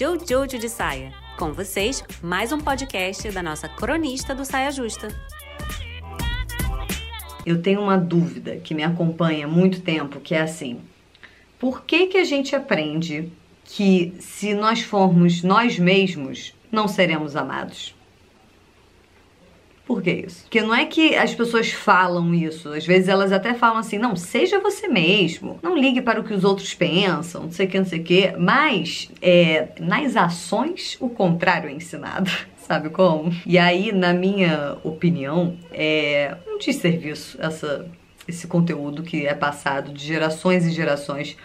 Jojo 0.00 0.58
de 0.58 0.66
Saia. 0.66 1.12
Com 1.38 1.52
vocês, 1.52 2.02
mais 2.22 2.52
um 2.52 2.58
podcast 2.58 3.30
da 3.32 3.42
nossa 3.42 3.68
cronista 3.68 4.34
do 4.34 4.46
Saia 4.46 4.70
Justa. 4.70 5.08
Eu 7.44 7.60
tenho 7.60 7.82
uma 7.82 7.98
dúvida 7.98 8.56
que 8.56 8.72
me 8.72 8.82
acompanha 8.82 9.44
há 9.44 9.48
muito 9.48 9.82
tempo, 9.82 10.18
que 10.18 10.34
é 10.34 10.40
assim: 10.40 10.80
por 11.58 11.84
que 11.84 12.06
que 12.06 12.16
a 12.16 12.24
gente 12.24 12.56
aprende 12.56 13.30
que 13.62 14.14
se 14.20 14.54
nós 14.54 14.80
formos 14.80 15.42
nós 15.42 15.78
mesmos, 15.78 16.54
não 16.72 16.88
seremos 16.88 17.36
amados? 17.36 17.94
Por 19.90 20.00
que 20.00 20.12
isso? 20.12 20.42
Porque 20.44 20.62
não 20.62 20.72
é 20.72 20.86
que 20.86 21.16
as 21.16 21.34
pessoas 21.34 21.72
falam 21.72 22.32
isso, 22.32 22.68
às 22.72 22.86
vezes 22.86 23.08
elas 23.08 23.32
até 23.32 23.54
falam 23.54 23.78
assim, 23.78 23.98
não, 23.98 24.14
seja 24.14 24.60
você 24.60 24.86
mesmo, 24.86 25.58
não 25.60 25.76
ligue 25.76 26.00
para 26.00 26.20
o 26.20 26.22
que 26.22 26.32
os 26.32 26.44
outros 26.44 26.72
pensam, 26.74 27.42
não 27.42 27.50
sei 27.50 27.66
o 27.66 27.68
que, 27.68 27.78
não 27.78 27.84
sei 27.84 27.98
o 27.98 28.04
que, 28.04 28.32
mas 28.38 29.10
é, 29.20 29.66
nas 29.80 30.16
ações 30.16 30.96
o 31.00 31.08
contrário 31.08 31.68
é 31.68 31.72
ensinado. 31.72 32.30
Sabe 32.68 32.88
como? 32.90 33.34
E 33.44 33.58
aí, 33.58 33.90
na 33.90 34.14
minha 34.14 34.76
opinião, 34.84 35.56
é 35.72 36.36
um 36.46 36.56
desserviço 36.56 37.36
essa, 37.40 37.84
esse 38.28 38.46
conteúdo 38.46 39.02
que 39.02 39.26
é 39.26 39.34
passado 39.34 39.92
de 39.92 40.06
gerações 40.06 40.64
e 40.66 40.70
gerações 40.70 41.36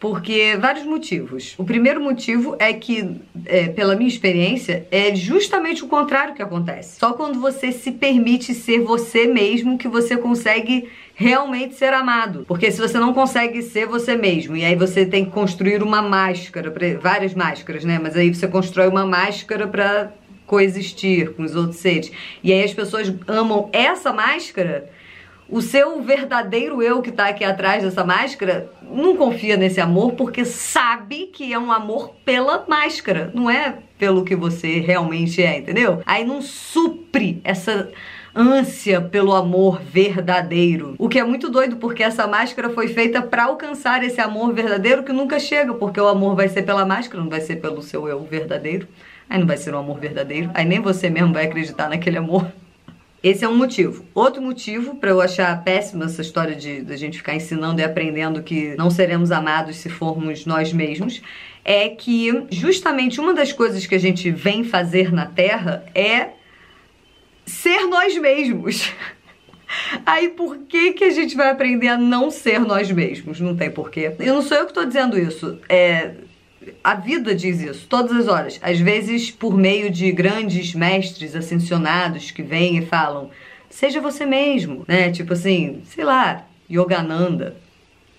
porque 0.00 0.56
vários 0.58 0.86
motivos. 0.86 1.54
O 1.58 1.64
primeiro 1.64 2.00
motivo 2.00 2.56
é 2.58 2.72
que, 2.72 3.20
é, 3.44 3.68
pela 3.68 3.94
minha 3.94 4.08
experiência, 4.08 4.88
é 4.90 5.14
justamente 5.14 5.84
o 5.84 5.88
contrário 5.88 6.34
que 6.34 6.40
acontece. 6.42 6.98
Só 6.98 7.12
quando 7.12 7.38
você 7.38 7.70
se 7.70 7.92
permite 7.92 8.54
ser 8.54 8.80
você 8.80 9.26
mesmo 9.26 9.76
que 9.76 9.86
você 9.86 10.16
consegue 10.16 10.88
realmente 11.14 11.74
ser 11.74 11.92
amado. 11.92 12.46
Porque 12.48 12.70
se 12.72 12.80
você 12.80 12.98
não 12.98 13.12
consegue 13.12 13.60
ser 13.60 13.86
você 13.86 14.16
mesmo, 14.16 14.56
e 14.56 14.64
aí 14.64 14.74
você 14.74 15.04
tem 15.04 15.26
que 15.26 15.30
construir 15.30 15.82
uma 15.82 16.00
máscara, 16.00 16.72
várias 16.98 17.34
máscaras, 17.34 17.84
né? 17.84 18.00
Mas 18.02 18.16
aí 18.16 18.32
você 18.32 18.48
constrói 18.48 18.88
uma 18.88 19.04
máscara 19.04 19.68
para 19.68 20.14
coexistir 20.46 21.34
com 21.34 21.42
os 21.42 21.54
outros 21.54 21.76
seres. 21.76 22.10
E 22.42 22.52
aí 22.52 22.64
as 22.64 22.72
pessoas 22.72 23.14
amam 23.28 23.68
essa 23.70 24.14
máscara 24.14 24.88
o 25.50 25.60
seu 25.60 26.00
verdadeiro 26.02 26.82
eu 26.82 27.02
que 27.02 27.10
tá 27.10 27.28
aqui 27.28 27.44
atrás 27.44 27.82
dessa 27.82 28.04
máscara 28.04 28.70
não 28.82 29.16
confia 29.16 29.56
nesse 29.56 29.80
amor 29.80 30.12
porque 30.12 30.44
sabe 30.44 31.26
que 31.26 31.52
é 31.52 31.58
um 31.58 31.72
amor 31.72 32.14
pela 32.24 32.64
máscara, 32.68 33.30
não 33.34 33.50
é 33.50 33.78
pelo 33.98 34.24
que 34.24 34.34
você 34.34 34.80
realmente 34.80 35.42
é, 35.42 35.58
entendeu? 35.58 36.02
Aí 36.06 36.24
não 36.24 36.40
supre 36.40 37.40
essa 37.44 37.90
ânsia 38.34 39.00
pelo 39.00 39.34
amor 39.34 39.80
verdadeiro. 39.80 40.94
O 40.98 41.08
que 41.08 41.18
é 41.18 41.24
muito 41.24 41.50
doido 41.50 41.76
porque 41.76 42.02
essa 42.02 42.26
máscara 42.26 42.70
foi 42.70 42.88
feita 42.88 43.20
para 43.20 43.44
alcançar 43.44 44.02
esse 44.04 44.20
amor 44.20 44.52
verdadeiro 44.52 45.02
que 45.02 45.12
nunca 45.12 45.38
chega, 45.38 45.74
porque 45.74 46.00
o 46.00 46.08
amor 46.08 46.36
vai 46.36 46.48
ser 46.48 46.62
pela 46.62 46.86
máscara, 46.86 47.22
não 47.22 47.30
vai 47.30 47.40
ser 47.40 47.56
pelo 47.56 47.82
seu 47.82 48.08
eu 48.08 48.22
verdadeiro. 48.24 48.86
Aí 49.28 49.38
não 49.38 49.46
vai 49.46 49.56
ser 49.56 49.74
um 49.74 49.78
amor 49.78 49.98
verdadeiro. 49.98 50.50
Aí 50.54 50.64
nem 50.64 50.80
você 50.80 51.08
mesmo 51.08 51.32
vai 51.32 51.46
acreditar 51.46 51.88
naquele 51.88 52.18
amor. 52.18 52.50
Esse 53.22 53.44
é 53.44 53.48
um 53.48 53.56
motivo. 53.56 54.04
Outro 54.14 54.40
motivo 54.40 54.96
para 54.96 55.10
eu 55.10 55.20
achar 55.20 55.62
péssima 55.62 56.06
essa 56.06 56.22
história 56.22 56.56
de, 56.56 56.82
de 56.82 56.92
a 56.92 56.96
gente 56.96 57.18
ficar 57.18 57.34
ensinando 57.34 57.80
e 57.80 57.84
aprendendo 57.84 58.42
que 58.42 58.74
não 58.76 58.90
seremos 58.90 59.30
amados 59.30 59.76
se 59.76 59.90
formos 59.90 60.46
nós 60.46 60.72
mesmos 60.72 61.20
é 61.62 61.90
que 61.90 62.46
justamente 62.50 63.20
uma 63.20 63.34
das 63.34 63.52
coisas 63.52 63.86
que 63.86 63.94
a 63.94 63.98
gente 63.98 64.30
vem 64.30 64.64
fazer 64.64 65.12
na 65.12 65.26
Terra 65.26 65.84
é 65.94 66.30
ser 67.44 67.86
nós 67.86 68.16
mesmos. 68.16 68.90
Aí 70.06 70.30
por 70.30 70.56
que 70.68 70.94
que 70.94 71.04
a 71.04 71.10
gente 71.10 71.36
vai 71.36 71.50
aprender 71.50 71.88
a 71.88 71.98
não 71.98 72.30
ser 72.30 72.58
nós 72.58 72.90
mesmos? 72.90 73.38
Não 73.38 73.54
tem 73.54 73.70
porquê. 73.70 74.14
E 74.18 74.26
não 74.26 74.40
sou 74.40 74.56
eu 74.56 74.64
que 74.64 74.70
estou 74.70 74.86
dizendo 74.86 75.18
isso. 75.18 75.58
É 75.68 76.14
a 76.84 76.94
vida 76.94 77.34
diz 77.34 77.60
isso 77.60 77.86
todas 77.88 78.12
as 78.12 78.28
horas. 78.28 78.58
Às 78.62 78.78
vezes, 78.78 79.30
por 79.30 79.56
meio 79.56 79.90
de 79.90 80.10
grandes 80.12 80.74
mestres 80.74 81.34
ascensionados 81.34 82.30
que 82.30 82.42
vêm 82.42 82.78
e 82.78 82.86
falam: 82.86 83.30
seja 83.68 84.00
você 84.00 84.26
mesmo, 84.26 84.84
né? 84.86 85.10
Tipo 85.10 85.32
assim, 85.32 85.82
sei 85.86 86.04
lá, 86.04 86.44
Yogananda, 86.70 87.56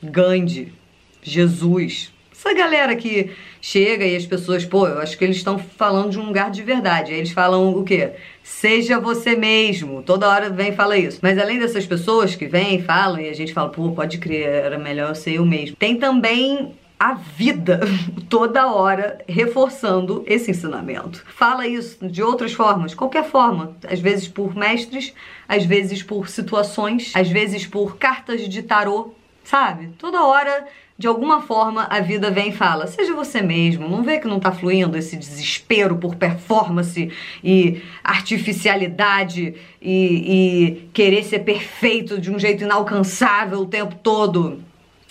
Gandhi, 0.01 0.73
Jesus. 1.21 2.11
Essa 2.33 2.55
galera 2.55 2.95
que 2.95 3.29
chega 3.61 4.03
e 4.03 4.16
as 4.16 4.25
pessoas, 4.25 4.66
pô, 4.66 4.87
eu 4.87 4.97
acho 4.97 5.16
que 5.16 5.23
eles 5.23 5.37
estão 5.37 5.59
falando 5.59 6.09
de 6.09 6.19
um 6.19 6.25
lugar 6.25 6.49
de 6.49 6.63
verdade. 6.63 7.11
Aí 7.11 7.19
eles 7.19 7.29
falam 7.29 7.69
o 7.69 7.83
quê? 7.83 8.13
Seja 8.41 8.99
você 8.99 9.35
mesmo. 9.35 10.01
Toda 10.01 10.27
hora 10.27 10.49
vem 10.49 10.69
e 10.69 10.75
fala 10.75 10.97
isso. 10.97 11.19
Mas 11.21 11.37
além 11.37 11.59
dessas 11.59 11.85
pessoas 11.85 12.35
que 12.35 12.47
vêm 12.47 12.79
e 12.79 12.81
falam, 12.81 13.21
e 13.21 13.29
a 13.29 13.33
gente 13.33 13.53
fala, 13.53 13.69
pô, 13.69 13.91
pode 13.91 14.17
crer, 14.17 14.47
era 14.47 14.79
melhor 14.79 15.09
eu 15.09 15.16
ser 15.16 15.35
eu 15.35 15.45
mesmo. 15.45 15.75
Tem 15.75 15.97
também 15.97 16.71
a 17.01 17.16
vida 17.16 17.79
toda 18.29 18.72
hora 18.72 19.17
reforçando 19.28 20.23
esse 20.28 20.51
ensinamento. 20.51 21.25
Fala 21.25 21.66
isso 21.66 22.07
de 22.07 22.22
outras 22.22 22.53
formas, 22.53 22.94
qualquer 22.94 23.23
forma, 23.23 23.75
às 23.89 24.00
vezes 24.00 24.28
por 24.28 24.56
mestres, 24.56 25.11
às 25.50 25.66
vezes 25.66 26.03
por 26.03 26.29
situações, 26.29 27.11
às 27.16 27.28
vezes 27.28 27.66
por 27.66 27.97
cartas 27.97 28.47
de 28.47 28.61
tarô, 28.61 29.16
sabe? 29.44 29.88
Toda 29.97 30.23
hora, 30.23 30.67
de 30.95 31.07
alguma 31.07 31.41
forma, 31.41 31.88
a 31.90 32.01
vida 32.01 32.29
vem 32.29 32.50
e 32.50 32.56
fala: 32.56 32.85
seja 32.85 33.16
você 33.16 33.41
mesmo, 33.41 33.90
não 33.90 34.03
vê 34.03 34.19
que 34.19 34.28
não 34.28 34.40
tá 34.40 34.51
fluindo 34.51 34.95
esse 34.95 35.17
desespero 35.17 35.95
por 35.95 36.16
performance 36.16 37.11
e 37.44 37.81
artificialidade 38.03 39.56
e, 39.81 40.75
e 40.84 40.90
querer 40.94 41.23
ser 41.23 41.40
perfeito 41.40 42.22
de 42.22 42.29
um 42.29 42.38
jeito 42.38 42.63
inalcançável 42.63 43.61
o 43.61 43.66
tempo 43.66 43.95
todo. 44.03 44.61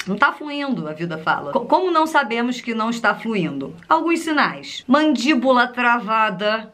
Não 0.07 0.15
está 0.15 0.33
fluindo, 0.33 0.89
a 0.89 0.93
vida 0.93 1.19
fala. 1.19 1.53
Como 1.53 1.91
não 1.91 2.07
sabemos 2.07 2.61
que 2.61 2.75
não 2.75 2.91
está 2.91 3.15
fluindo? 3.15 3.75
Alguns 3.89 4.21
sinais: 4.21 4.83
mandíbula 4.87 5.69
travada, 5.69 6.73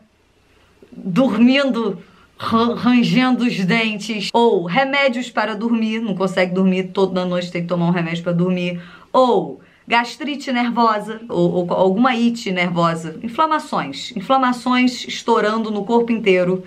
dormindo 0.93 2.03
rangendo 2.39 3.45
os 3.45 3.65
dentes, 3.65 4.29
ou 4.33 4.65
remédios 4.65 5.31
para 5.31 5.55
dormir, 5.55 6.01
não 6.01 6.15
consegue 6.15 6.53
dormir, 6.53 6.89
toda 6.93 7.25
noite 7.25 7.51
tem 7.51 7.63
que 7.63 7.69
tomar 7.69 7.87
um 7.87 7.91
remédio 7.91 8.23
para 8.23 8.33
dormir, 8.33 8.81
ou 9.13 9.61
gastrite 9.89 10.53
nervosa, 10.53 11.21
ou, 11.29 11.53
ou, 11.53 11.73
alguma 11.73 12.15
ite 12.15 12.51
nervosa, 12.53 13.19
inflamações, 13.23 14.15
inflamações 14.15 15.07
estourando 15.09 15.71
no 15.71 15.85
corpo 15.85 16.13
inteiro 16.13 16.63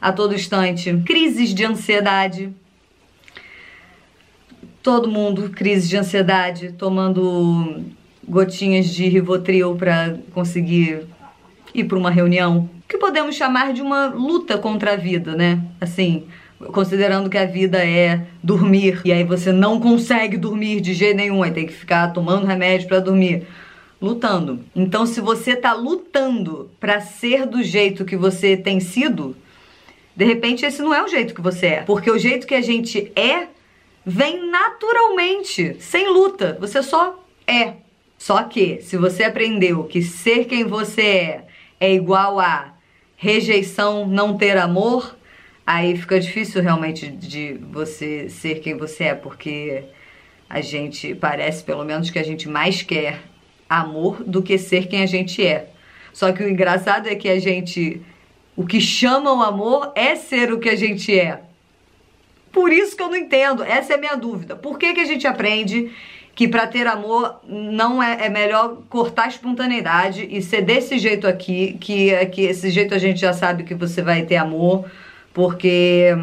a 0.00 0.12
todo 0.12 0.34
instante, 0.34 0.92
crises 1.06 1.54
de 1.54 1.64
ansiedade, 1.64 2.52
todo 4.82 5.08
mundo 5.08 5.50
crise 5.50 5.88
de 5.88 5.96
ansiedade, 5.96 6.72
tomando 6.72 7.82
gotinhas 8.26 8.86
de 8.86 9.08
Rivotril 9.08 9.76
para 9.76 10.16
conseguir 10.34 11.06
ir 11.74 11.84
para 11.84 11.98
uma 11.98 12.10
reunião, 12.10 12.68
que 12.88 12.98
podemos 12.98 13.34
chamar 13.36 13.72
de 13.72 13.80
uma 13.80 14.06
luta 14.06 14.58
contra 14.58 14.92
a 14.92 14.96
vida, 14.96 15.34
né? 15.34 15.60
Assim, 15.80 16.24
considerando 16.72 17.30
que 17.30 17.38
a 17.38 17.46
vida 17.46 17.78
é 17.84 18.26
dormir 18.42 19.00
e 19.04 19.12
aí 19.12 19.24
você 19.24 19.50
não 19.50 19.80
consegue 19.80 20.36
dormir 20.36 20.80
de 20.80 20.92
jeito 20.92 21.16
nenhum, 21.16 21.42
aí 21.42 21.50
tem 21.50 21.66
que 21.66 21.72
ficar 21.72 22.12
tomando 22.12 22.46
remédio 22.46 22.88
para 22.88 23.00
dormir. 23.00 23.46
Lutando. 24.00 24.58
Então, 24.74 25.06
se 25.06 25.20
você 25.20 25.54
tá 25.54 25.74
lutando 25.74 26.68
para 26.80 27.00
ser 27.00 27.46
do 27.46 27.62
jeito 27.62 28.04
que 28.04 28.16
você 28.16 28.56
tem 28.56 28.80
sido, 28.80 29.36
de 30.16 30.24
repente 30.24 30.66
esse 30.66 30.82
não 30.82 30.92
é 30.92 31.00
o 31.04 31.06
jeito 31.06 31.32
que 31.32 31.40
você 31.40 31.66
é. 31.66 31.82
Porque 31.82 32.10
o 32.10 32.18
jeito 32.18 32.44
que 32.44 32.54
a 32.56 32.60
gente 32.60 33.12
é 33.14 33.46
vem 34.04 34.50
naturalmente, 34.50 35.76
sem 35.80 36.08
luta. 36.08 36.56
Você 36.60 36.82
só 36.82 37.24
é. 37.46 37.74
Só 38.18 38.42
que, 38.44 38.80
se 38.80 38.96
você 38.96 39.24
aprendeu 39.24 39.84
que 39.84 40.02
ser 40.02 40.44
quem 40.44 40.64
você 40.64 41.02
é 41.02 41.46
é 41.80 41.92
igual 41.92 42.38
a 42.38 42.74
rejeição, 43.16 44.06
não 44.06 44.36
ter 44.36 44.56
amor, 44.56 45.16
aí 45.66 45.96
fica 45.96 46.20
difícil 46.20 46.62
realmente 46.62 47.08
de 47.08 47.54
você 47.72 48.28
ser 48.28 48.60
quem 48.60 48.76
você 48.76 49.04
é, 49.04 49.14
porque 49.14 49.82
a 50.48 50.60
gente 50.60 51.14
parece, 51.14 51.64
pelo 51.64 51.84
menos, 51.84 52.10
que 52.10 52.18
a 52.18 52.22
gente 52.22 52.48
mais 52.48 52.82
quer 52.82 53.20
amor 53.68 54.22
do 54.22 54.42
que 54.42 54.58
ser 54.58 54.86
quem 54.86 55.02
a 55.02 55.06
gente 55.06 55.44
é. 55.44 55.70
Só 56.12 56.30
que 56.30 56.42
o 56.44 56.48
engraçado 56.48 57.08
é 57.08 57.14
que 57.14 57.28
a 57.28 57.40
gente. 57.40 58.02
O 58.54 58.66
que 58.66 58.80
chama 58.80 59.32
o 59.32 59.42
amor 59.42 59.92
é 59.96 60.14
ser 60.14 60.52
o 60.52 60.60
que 60.60 60.68
a 60.68 60.76
gente 60.76 61.18
é. 61.18 61.40
Por 62.52 62.70
isso 62.70 62.94
que 62.96 63.02
eu 63.02 63.08
não 63.08 63.16
entendo, 63.16 63.62
essa 63.62 63.94
é 63.94 63.96
a 63.96 63.98
minha 63.98 64.14
dúvida. 64.14 64.54
Por 64.54 64.78
que, 64.78 64.92
que 64.92 65.00
a 65.00 65.06
gente 65.06 65.26
aprende 65.26 65.90
que 66.34 66.48
para 66.48 66.66
ter 66.66 66.86
amor 66.86 67.40
não 67.46 68.02
é, 68.02 68.26
é, 68.26 68.28
melhor 68.28 68.78
cortar 68.88 69.24
a 69.24 69.28
espontaneidade 69.28 70.26
e 70.30 70.40
ser 70.40 70.62
desse 70.62 70.98
jeito 70.98 71.26
aqui, 71.26 71.76
que, 71.80 72.10
é 72.10 72.24
que 72.24 72.42
esse 72.42 72.70
jeito 72.70 72.94
a 72.94 72.98
gente 72.98 73.20
já 73.20 73.32
sabe 73.32 73.64
que 73.64 73.74
você 73.74 74.00
vai 74.02 74.22
ter 74.22 74.36
amor, 74.36 74.84
porque 75.34 76.14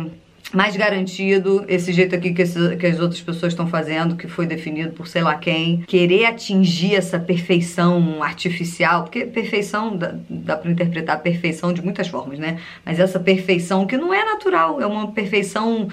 mais 0.52 0.76
garantido, 0.76 1.64
esse 1.68 1.94
jeito 1.94 2.16
aqui 2.16 2.34
que, 2.34 2.42
esse, 2.42 2.76
que 2.76 2.88
as 2.88 3.00
outras 3.00 3.22
pessoas 3.22 3.54
estão 3.54 3.68
fazendo, 3.68 4.16
que 4.16 4.28
foi 4.28 4.48
definido 4.48 4.92
por 4.94 5.08
sei 5.08 5.22
lá 5.22 5.36
quem, 5.36 5.82
querer 5.82 6.26
atingir 6.26 6.96
essa 6.96 7.20
perfeição 7.20 8.24
artificial, 8.24 9.04
porque 9.04 9.26
perfeição 9.26 9.96
dá, 9.96 10.16
dá 10.28 10.58
para 10.58 10.72
interpretar 10.72 11.22
perfeição 11.22 11.72
de 11.72 11.84
muitas 11.84 12.08
formas, 12.08 12.40
né? 12.40 12.60
Mas 12.84 13.00
essa 13.00 13.20
perfeição 13.20 13.86
que 13.86 13.96
não 13.96 14.12
é 14.12 14.26
natural, 14.26 14.82
é 14.82 14.88
uma 14.88 15.12
perfeição 15.12 15.88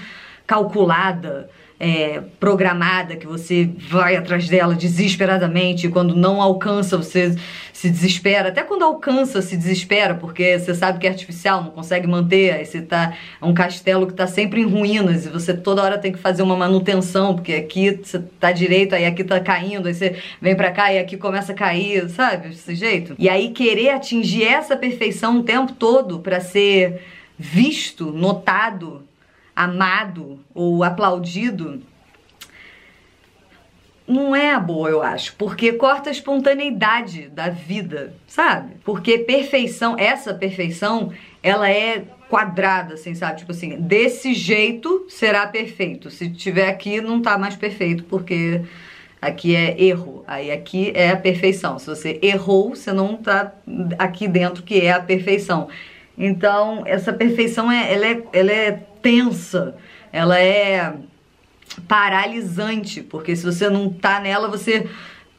calculada, 0.47 1.49
é, 1.79 2.23
programada, 2.39 3.15
que 3.15 3.27
você 3.27 3.69
vai 3.77 4.15
atrás 4.15 4.49
dela 4.49 4.73
desesperadamente, 4.73 5.87
quando 5.89 6.15
não 6.15 6.41
alcança, 6.41 6.97
você 6.97 7.35
se 7.71 7.91
desespera. 7.91 8.49
Até 8.49 8.63
quando 8.63 8.83
alcança, 8.83 9.39
se 9.43 9.55
desespera, 9.55 10.15
porque 10.15 10.57
você 10.57 10.73
sabe 10.73 10.97
que 10.97 11.05
é 11.05 11.11
artificial, 11.11 11.63
não 11.63 11.69
consegue 11.69 12.07
manter. 12.07 12.51
Aí 12.55 12.65
você 12.65 12.81
tá. 12.81 13.13
É 13.39 13.45
um 13.45 13.53
castelo 13.53 14.07
que 14.07 14.13
tá 14.13 14.25
sempre 14.25 14.61
em 14.61 14.65
ruínas 14.65 15.27
e 15.27 15.29
você 15.29 15.55
toda 15.55 15.83
hora 15.83 15.99
tem 15.99 16.11
que 16.11 16.17
fazer 16.17 16.41
uma 16.41 16.55
manutenção, 16.55 17.35
porque 17.35 17.53
aqui 17.53 17.99
você 18.01 18.19
tá 18.39 18.51
direito, 18.51 18.95
aí 18.95 19.05
aqui 19.05 19.23
tá 19.23 19.39
caindo, 19.39 19.87
aí 19.87 19.93
você 19.93 20.15
vem 20.41 20.55
pra 20.55 20.71
cá 20.71 20.91
e 20.91 20.97
aqui 20.97 21.15
começa 21.17 21.51
a 21.51 21.55
cair, 21.55 22.09
sabe? 22.09 22.49
Desse 22.49 22.73
jeito. 22.73 23.15
E 23.19 23.29
aí 23.29 23.51
querer 23.51 23.91
atingir 23.91 24.45
essa 24.45 24.75
perfeição 24.75 25.39
o 25.39 25.43
tempo 25.43 25.73
todo 25.73 26.19
para 26.19 26.39
ser 26.39 27.01
visto, 27.37 28.11
notado, 28.11 29.03
amado 29.57 30.39
ou 30.53 30.83
aplaudido 30.83 31.81
não 34.07 34.33
é 34.33 34.53
a 34.53 34.59
boa, 34.59 34.89
eu 34.89 35.01
acho, 35.01 35.35
porque 35.35 35.73
corta 35.73 36.09
a 36.09 36.13
espontaneidade 36.13 37.27
da 37.27 37.49
vida, 37.49 38.13
sabe? 38.25 38.75
Porque 38.85 39.17
perfeição, 39.17 39.97
essa 39.99 40.33
perfeição, 40.33 41.11
ela 41.43 41.69
é 41.69 42.05
quadrada, 42.29 42.93
assim, 42.93 43.13
sabe? 43.13 43.39
Tipo 43.39 43.51
assim, 43.51 43.81
desse 43.81 44.33
jeito 44.33 45.05
será 45.09 45.45
perfeito. 45.47 46.09
Se 46.09 46.29
tiver 46.29 46.69
aqui, 46.69 47.01
não 47.01 47.21
tá 47.21 47.37
mais 47.37 47.57
perfeito, 47.57 48.05
porque 48.05 48.61
aqui 49.21 49.53
é 49.53 49.81
erro. 49.81 50.23
Aí 50.25 50.51
aqui 50.51 50.91
é 50.95 51.09
a 51.09 51.17
perfeição. 51.17 51.77
Se 51.77 51.87
você 51.87 52.17
errou, 52.21 52.69
você 52.69 52.93
não 52.93 53.17
tá 53.17 53.53
aqui 53.99 54.25
dentro 54.27 54.63
que 54.63 54.79
é 54.79 54.93
a 54.93 55.01
perfeição. 55.01 55.67
Então, 56.17 56.83
essa 56.85 57.13
perfeição 57.13 57.71
é, 57.71 57.93
ela 57.93 58.05
é, 58.07 58.23
ela 58.33 58.51
é 58.51 58.86
tensa, 59.01 59.75
ela 60.11 60.39
é 60.39 60.95
paralisante, 61.87 63.01
porque 63.01 63.35
se 63.35 63.45
você 63.45 63.69
não 63.69 63.89
tá 63.89 64.19
nela, 64.19 64.47
você 64.47 64.89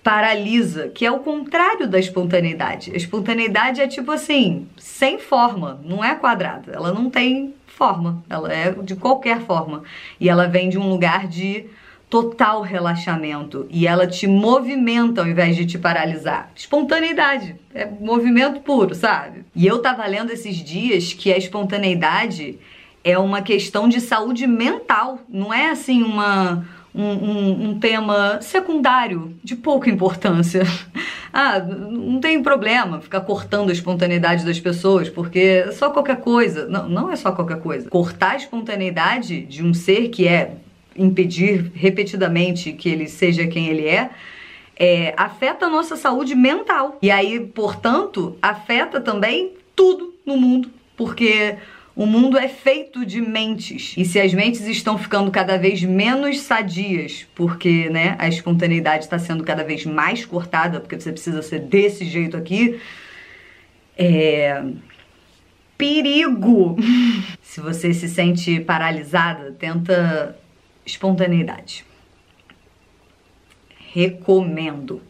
paralisa, 0.02 0.88
que 0.88 1.04
é 1.04 1.10
o 1.10 1.18
contrário 1.18 1.88
da 1.88 1.98
espontaneidade. 1.98 2.92
A 2.92 2.96
espontaneidade 2.96 3.80
é 3.80 3.86
tipo 3.86 4.10
assim, 4.10 4.66
sem 4.76 5.18
forma, 5.18 5.80
não 5.84 6.02
é 6.04 6.14
quadrada, 6.14 6.72
ela 6.72 6.92
não 6.92 7.10
tem 7.10 7.54
forma, 7.66 8.24
ela 8.28 8.52
é 8.52 8.72
de 8.72 8.96
qualquer 8.96 9.40
forma. 9.42 9.82
E 10.18 10.28
ela 10.28 10.46
vem 10.46 10.68
de 10.68 10.78
um 10.78 10.88
lugar 10.88 11.26
de 11.26 11.66
total 12.08 12.62
relaxamento 12.62 13.66
e 13.68 13.86
ela 13.86 14.06
te 14.06 14.26
movimenta 14.26 15.20
ao 15.20 15.28
invés 15.28 15.54
de 15.54 15.66
te 15.66 15.78
paralisar. 15.78 16.50
Espontaneidade, 16.56 17.56
é 17.74 17.84
movimento 17.84 18.60
puro, 18.60 18.94
sabe? 18.94 19.44
E 19.54 19.66
eu 19.66 19.80
tava 19.80 20.06
lendo 20.06 20.32
esses 20.32 20.56
dias 20.56 21.12
que 21.12 21.32
a 21.32 21.36
espontaneidade 21.36 22.58
é 23.10 23.18
uma 23.18 23.40
questão 23.40 23.88
de 23.88 24.00
saúde 24.00 24.46
mental, 24.46 25.20
não 25.28 25.52
é 25.52 25.70
assim 25.70 26.02
uma 26.02 26.66
um, 26.94 27.04
um, 27.04 27.68
um, 27.68 27.78
tema 27.78 28.40
secundário, 28.42 29.34
de 29.42 29.54
pouca 29.54 29.88
importância. 29.88 30.64
ah, 31.32 31.60
não 31.60 32.18
tem 32.18 32.42
problema 32.42 33.00
ficar 33.00 33.20
cortando 33.20 33.70
a 33.70 33.72
espontaneidade 33.72 34.44
das 34.44 34.58
pessoas, 34.58 35.08
porque 35.08 35.38
é 35.38 35.72
só 35.72 35.90
qualquer 35.90 36.20
coisa. 36.20 36.66
Não, 36.66 36.88
não 36.88 37.10
é 37.10 37.16
só 37.16 37.30
qualquer 37.30 37.60
coisa. 37.60 37.88
Cortar 37.88 38.32
a 38.32 38.36
espontaneidade 38.36 39.42
de 39.42 39.62
um 39.62 39.72
ser 39.72 40.08
que 40.08 40.26
é 40.26 40.56
impedir 40.96 41.70
repetidamente 41.74 42.72
que 42.72 42.88
ele 42.88 43.06
seja 43.06 43.46
quem 43.46 43.68
ele 43.68 43.86
é, 43.86 44.10
é 44.76 45.14
afeta 45.16 45.66
a 45.66 45.70
nossa 45.70 45.96
saúde 45.96 46.34
mental. 46.34 46.98
E 47.00 47.10
aí, 47.10 47.38
portanto, 47.38 48.36
afeta 48.42 49.00
também 49.00 49.52
tudo 49.76 50.12
no 50.26 50.36
mundo, 50.36 50.68
porque 50.96 51.56
o 51.98 52.06
mundo 52.06 52.38
é 52.38 52.46
feito 52.46 53.04
de 53.04 53.20
mentes. 53.20 53.92
E 53.96 54.04
se 54.04 54.20
as 54.20 54.32
mentes 54.32 54.60
estão 54.68 54.96
ficando 54.96 55.32
cada 55.32 55.58
vez 55.58 55.82
menos 55.82 56.38
sadias, 56.38 57.26
porque 57.34 57.90
né, 57.90 58.14
a 58.20 58.28
espontaneidade 58.28 59.02
está 59.02 59.18
sendo 59.18 59.42
cada 59.42 59.64
vez 59.64 59.84
mais 59.84 60.24
cortada, 60.24 60.78
porque 60.78 60.94
você 60.98 61.10
precisa 61.10 61.42
ser 61.42 61.58
desse 61.58 62.04
jeito 62.04 62.36
aqui, 62.36 62.80
é. 63.96 64.62
Perigo! 65.76 66.76
se 67.42 67.60
você 67.60 67.92
se 67.92 68.08
sente 68.08 68.60
paralisada, 68.60 69.50
tenta 69.58 70.38
espontaneidade. 70.86 71.84
Recomendo. 73.92 75.02